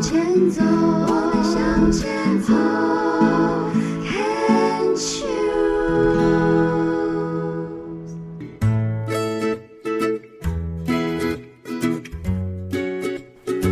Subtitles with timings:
[0.00, 2.52] 前走，我们向前走。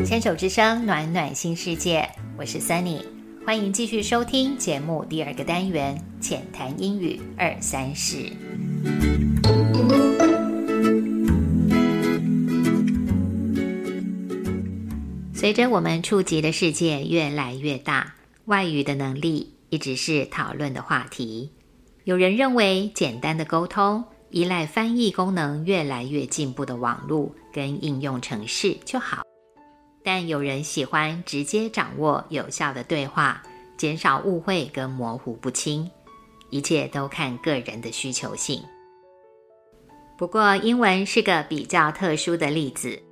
[0.05, 3.03] 牵手之声，暖暖新世界，我是 Sunny，
[3.45, 8.31] 欢迎继续收听节目第二个单元浅谈英语二三事。
[15.45, 18.15] 随着我们触及的世界越来越大，
[18.47, 21.53] 外语的能力一直是讨论的话题。
[22.05, 29.23] 有人认为，简单的沟通依赖翻译功能越来越进步的网络跟应用程式就好，
[30.03, 33.43] 但有人喜欢直接掌握有效的对话，
[33.77, 35.91] 减少误会跟模糊不清。
[36.49, 38.63] 一切都看个人的需求性。
[40.17, 43.03] 不过，英文是个比较特殊的例子。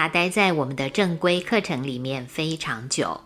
[0.00, 3.20] 他待在我们的正规课程里面非常久，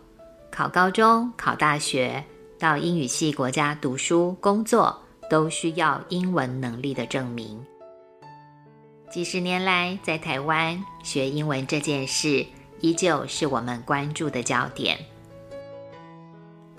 [0.51, 2.25] 考高中、考大学、
[2.59, 7.65] 到英语系国家读书、工作，都需要英文能力的证明。
[9.09, 12.45] 几十年来，在台湾学英文这件事，
[12.81, 14.99] 依旧是我们关注的焦点。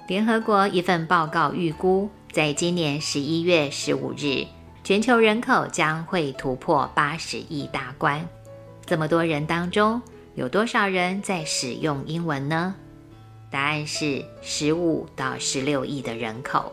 [0.09, 4.45] 联合国一份报告预估，在今年十一月十五日，
[4.83, 8.27] 全球人口将会突破八十亿大关。
[8.85, 10.01] 这么多人当中，
[10.35, 12.75] 有多少人在使用英文呢？
[13.49, 16.71] 答案是十五到十六亿的人口，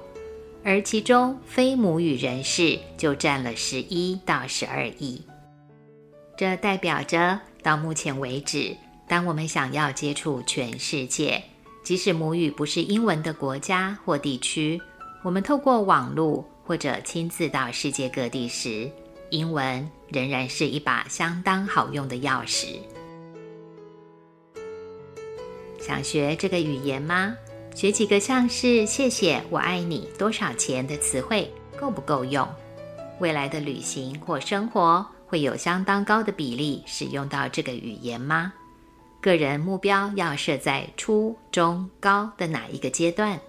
[0.64, 5.22] 而其中非母语人士就占了十一到十二亿。
[6.36, 8.76] 这代表着，到目前为止，
[9.06, 11.42] 当我们想要接触全世界，
[11.84, 14.80] 即使母语不是英文的国家或地区，
[15.22, 18.91] 我们透过网络或者亲自到世界各地时，
[19.33, 22.77] 英文仍然是一把相当好用的钥匙。
[25.81, 27.34] 想学这个语言吗？
[27.75, 31.50] 学几个像是“谢谢”“我爱你”“多少钱”的词汇
[31.81, 32.47] 够不够用？
[33.20, 38.53] 未来的旅行或生活会有相当高的比例使用到这个语言吗？
[39.22, 43.41] 个人目标要设在初中高的哪一个阶段？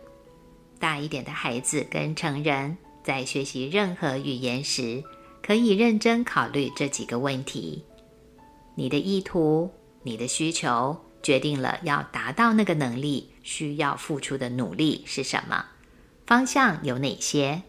[0.79, 5.03] 大一点的孩子跟成人在学习任何语言时。
[5.45, 7.83] 可以认真考虑这几个问题。
[8.75, 9.69] 你的意图、
[10.01, 15.63] 你的需求，决定了要达到那个能力需要付出的努力是什么，
[16.25, 17.61] 方向有哪些，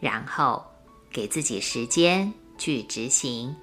[0.00, 0.62] 然后
[1.10, 3.54] 给自己时间去执行，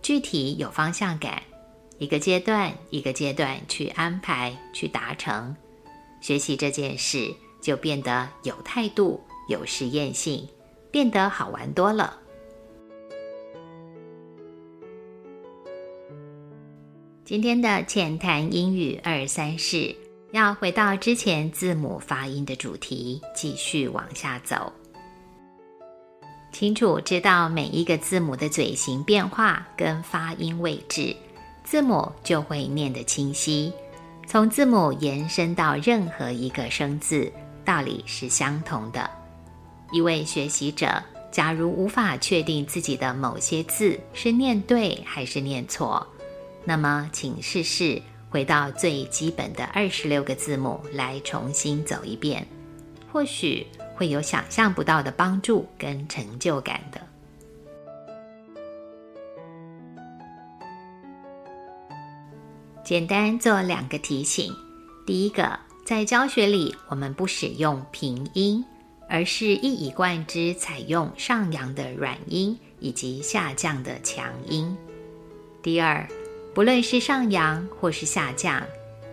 [0.00, 1.42] 具体有方向感，
[1.98, 5.54] 一个阶段一个阶段去安排去达成。
[6.20, 10.48] 学习这件事就变得有态度、有实验性，
[10.90, 12.18] 变得好玩多了。
[17.28, 19.94] 今天的浅谈英语二三事，
[20.32, 24.72] 要回到之前字母发音的主题，继续往下走。
[26.52, 31.14] 清楚知道每一个字母的嘴型变化跟发音位置，
[31.64, 33.70] 字母就会念得清晰。
[34.26, 37.30] 从字母延伸到任何一个生字，
[37.62, 39.10] 道理是相同的。
[39.92, 40.90] 一位学习者，
[41.30, 46.06] 假如无法确定自己的某些字是念对还是念错，
[46.64, 52.46] 那么，请试试回到最基本的二十六个字母来重新走一遍，
[53.10, 57.00] 或许会有想象不到的帮助跟成就感的。
[62.84, 64.54] 简单做两个提醒：
[65.06, 68.64] 第一个，在教学里我们不使用平音，
[69.08, 74.76] 而是一以贯之采用上扬的软音以及下降的强音；
[75.62, 76.06] 第二。
[76.58, 78.60] 不论是上扬或是下降，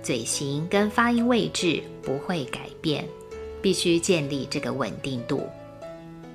[0.01, 3.07] 嘴型跟发音位置不会改变，
[3.61, 5.47] 必须建立这个稳定度。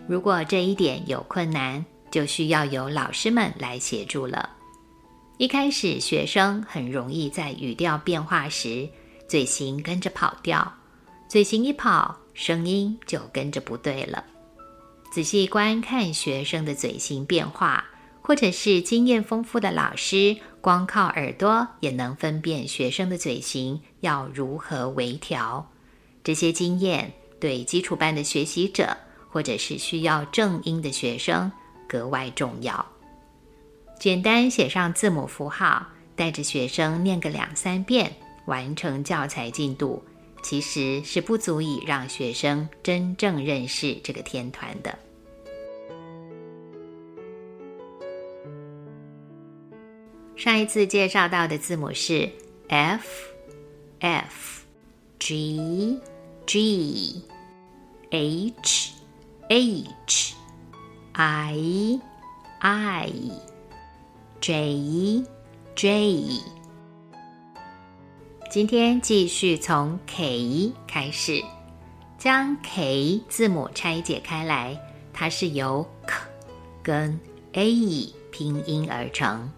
[0.07, 4.51] 如果这一点有困难，就需要由老师们来协助了。
[5.37, 8.89] 一开始，学生很容易在语调变化时，
[9.27, 10.73] 嘴型跟着跑调，
[11.29, 14.25] 嘴型一跑，声音就跟着不对了。
[15.13, 17.85] 仔细观看学生的嘴型变化。
[18.23, 25.71] 或者是经验丰富的老师，光靠耳朵也能分辨学生的嘴型要如何微调。
[26.23, 28.97] 这些经验对基础班的学习者，
[29.31, 31.51] 或者是需要正音的学生
[31.89, 32.85] 格外重要。
[33.99, 38.15] 简单写上字母符号，带着学生念个两三遍，
[38.47, 40.03] 完成教材进度，
[40.43, 44.99] 其实是不足以让学生真正认识这个天团的。
[50.41, 52.27] 上一次介绍到的字母是
[52.69, 53.07] F、
[53.99, 54.65] F
[55.19, 56.01] G
[56.47, 57.23] G
[58.09, 58.93] H
[59.51, 60.35] H
[61.13, 62.01] I
[62.59, 63.13] I
[64.41, 65.23] J
[65.77, 66.25] J。
[68.51, 71.45] 今天继续从 K 开始，
[72.17, 74.75] 将 K 字母拆解开来，
[75.13, 76.15] 它是由 K
[76.83, 77.21] 跟
[77.53, 79.53] A 拼音而成。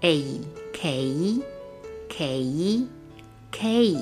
[0.00, 0.40] K A
[0.72, 1.42] K
[2.08, 2.86] K
[3.52, 3.96] K，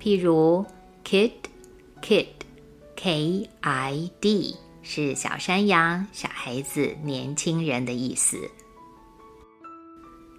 [0.00, 0.66] 譬如
[1.04, 1.32] Kid
[2.02, 2.26] Kid
[2.96, 8.36] K I D 是小山羊、小孩子、年轻人的意思。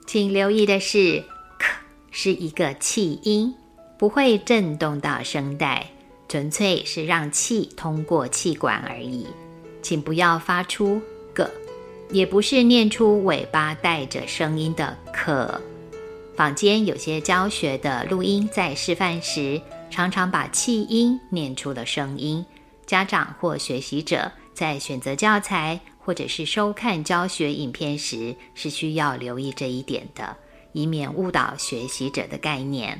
[0.05, 1.23] 请留意的是
[1.57, 1.67] ，k
[2.11, 3.55] 是一个气音，
[3.97, 5.89] 不会震动到声带，
[6.27, 9.25] 纯粹是让气通过气管而已。
[9.81, 11.01] 请不要发出
[11.33, 11.49] g，
[12.11, 15.61] 也不是念出尾巴带着声音的可。
[16.35, 22.45] 坊间有些教学的录音在示范时，常常把气音念出了声音。
[22.85, 25.79] 家长或学习者在选择教材。
[26.03, 30.35] 或者是收看教学影片时，是需要留意这一点的，
[30.73, 32.99] 以免误导学习者的概念。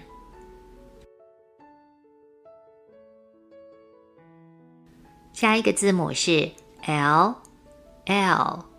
[5.33, 6.51] 下一个字母是
[6.83, 8.70] L，L。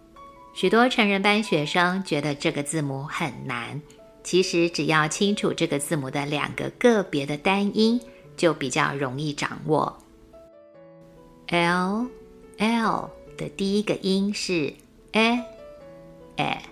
[0.55, 3.81] 许多成人班学生觉得这个字母很难，
[4.23, 8.01] 其实只要清楚这个字母的两个个别的单音，
[8.37, 9.99] 就比较容易掌握。
[11.49, 13.11] L，L。
[13.35, 14.73] 的第一个音是
[15.13, 16.63] a，a，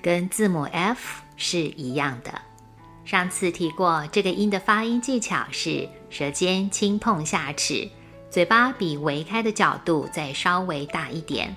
[0.00, 2.40] 跟字母 f 是一样的。
[3.04, 7.86] 上次提过，这个音的发音技巧是舌尖轻碰下齿，
[8.30, 11.54] 嘴巴比微开的角度再稍微大一点，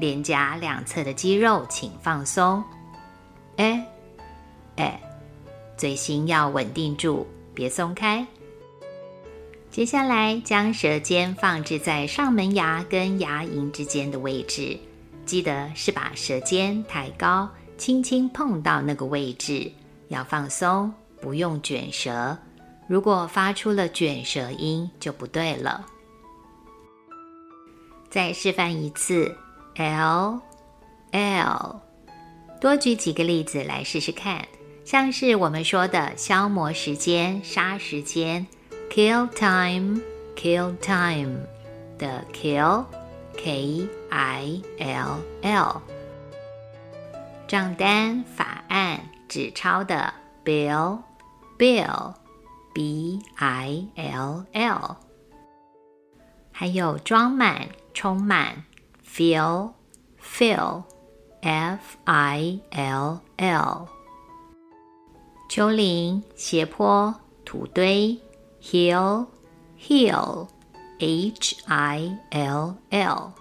[0.00, 2.64] 脸颊两侧的肌肉请放松。
[3.56, 3.86] 哎
[4.76, 5.00] 哎
[5.76, 8.26] 嘴型要稳定住，别松开。
[9.70, 14.76] 接下来，将舌尖放置在上门牙跟牙龈之间的位置，
[15.24, 17.48] 记得是把舌尖抬高，
[17.78, 19.70] 轻轻碰到那个位置，
[20.08, 22.36] 要放松，不用卷舌。
[22.88, 25.86] 如果发出了卷舌音，就不对了。
[28.10, 29.32] 再示范一次
[29.76, 30.40] ，l
[31.12, 31.80] l，
[32.60, 34.46] 多举几个例子来试试看，
[34.84, 38.46] 像是我们说的消磨时间、杀时间。
[38.90, 40.00] Kill time,
[40.34, 41.46] kill time
[41.96, 42.84] 的 kill,
[43.36, 45.82] K I L L。
[47.46, 50.12] 账单、法案、纸钞的
[50.44, 50.98] bill,
[51.56, 52.14] bill,
[52.74, 54.96] B I L L。
[56.50, 58.64] 还有装满、充满
[59.10, 59.72] fill,
[60.22, 60.84] fill,
[61.42, 63.86] F I L L。
[65.48, 67.14] 丘陵、斜坡、
[67.44, 68.18] 土堆。
[68.62, 69.26] Hill,
[69.80, 70.46] hill,
[70.98, 73.32] H I L L。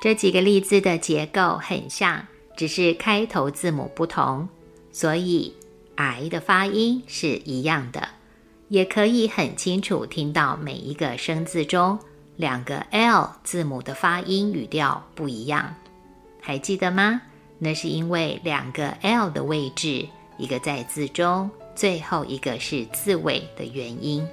[0.00, 2.26] 这几个例字的结构很像，
[2.56, 4.48] 只是开头字母不同，
[4.90, 5.54] 所以
[5.94, 8.08] I 的发音是一样的。
[8.68, 11.96] 也可以很清楚听到每一个生字中
[12.36, 15.74] 两个 L 字母的发音语调不一样，
[16.40, 17.22] 还记得吗？
[17.58, 20.06] 那是因为两个 L 的位置，
[20.36, 21.50] 一个在字中。
[21.74, 24.26] 最后一个是字尾的原因。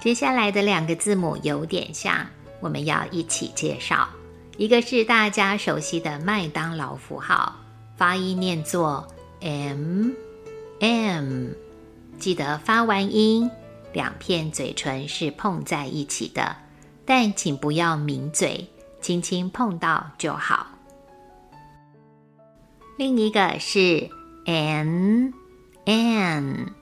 [0.00, 2.26] 接下来的两个字母有点像，
[2.60, 4.08] 我们要一起介绍。
[4.56, 7.54] 一个是大家熟悉的麦当劳符号，
[7.96, 9.06] 发音念作
[9.40, 10.10] m
[10.82, 11.50] m，
[12.18, 13.48] 记得发完音，
[13.92, 16.56] 两片嘴唇是碰在一起的，
[17.06, 18.68] 但请不要抿嘴。
[19.00, 20.66] 轻轻碰到就好。
[22.96, 24.10] 另一个是
[24.44, 25.32] n
[25.84, 26.72] n，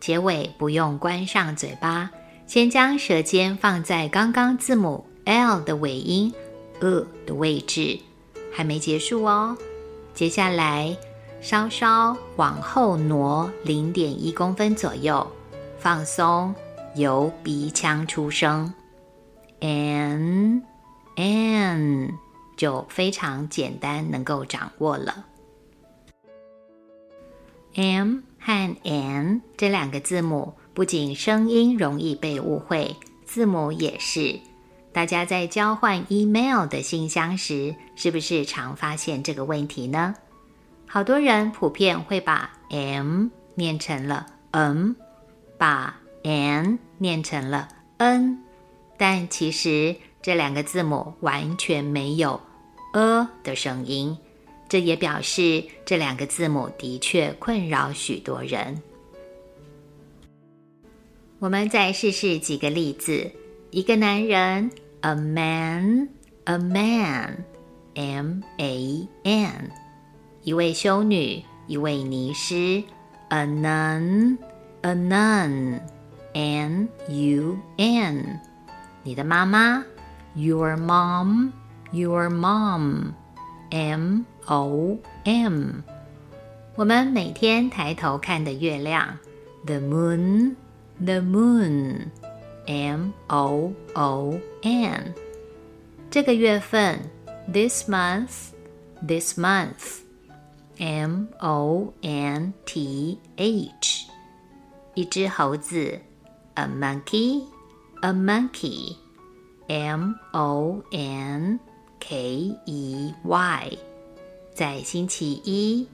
[0.00, 2.10] 结尾不用关上嘴巴，
[2.48, 6.34] 先将舌尖放在刚刚字母 l 的尾音
[6.80, 7.98] e 的位置，
[8.52, 9.56] 还没结束哦。
[10.14, 10.96] 接下来
[11.48, 15.24] 稍稍往后挪零点一公分左右，
[15.78, 16.52] 放松，
[16.96, 18.74] 由鼻腔出声
[19.60, 20.60] n。
[21.14, 22.10] n
[22.56, 25.24] 就非常简单，能够掌握了。
[27.76, 34.40] m 和 n 这两个字母不仅声音容易被误会，字母也是。
[34.92, 40.16] 大家在交换 email 的信箱时，是不是常发现这个问题呢？
[40.86, 44.92] 好多人普遍会把 m 念成了 m，
[45.58, 48.38] 把 n 念成了 n，
[48.96, 49.96] 但其实。
[50.22, 52.40] 这两个字母完全没有
[52.94, 54.18] “a” 的声音，
[54.68, 58.82] 这也表示这两个字母的确困扰许多人。
[61.38, 63.30] 我们再试试几个例子：
[63.70, 64.68] 一个男人
[65.02, 69.70] ，a man，a man，m a n；
[70.46, 72.80] 一位修女，一位尼师
[73.30, 78.38] ，a nun，a nun，n u n；
[79.02, 79.84] 你的妈妈
[80.36, 85.82] ，your mom，your mom，m o m。
[86.76, 89.18] 我们每天抬头看的月亮
[89.64, 90.54] ，the moon。
[91.04, 92.10] The moon,
[92.66, 95.14] M O O N。
[96.10, 97.00] 这个月份
[97.52, 98.52] ，this month,
[99.06, 100.05] this month,
[100.77, 104.07] M O N T H。
[104.93, 105.99] 一只猴子，
[106.55, 107.43] a monkey,
[108.01, 108.95] a monkey,
[109.67, 111.59] M O N
[111.99, 113.77] K E Y。
[114.53, 115.87] 在星期一，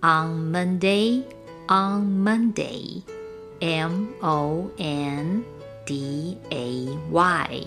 [0.00, 1.22] on Monday,
[1.68, 5.44] on Monday。M O N
[5.86, 7.66] D A Y，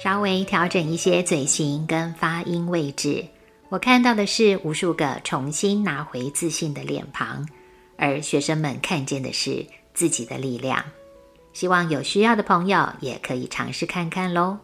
[0.00, 3.26] 稍微调整一些嘴型跟发音位置，
[3.68, 7.44] 我看到的是无数个重新拿回自信的脸庞，
[7.96, 10.84] 而学生们看见的是自己的力量。
[11.52, 14.58] 希望有需要的朋友也可以尝试看看喽。